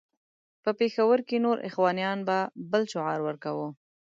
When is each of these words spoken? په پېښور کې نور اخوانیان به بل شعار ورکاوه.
په 0.63 0.71
پېښور 0.79 1.19
کې 1.27 1.37
نور 1.45 1.57
اخوانیان 1.69 2.19
به 2.27 2.37
بل 2.71 2.83
شعار 2.93 3.19
ورکاوه. 3.23 3.67